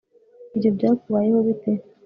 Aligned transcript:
Ibyo 0.55 0.69
byakubayeho 0.75 1.39
bite 1.47 1.71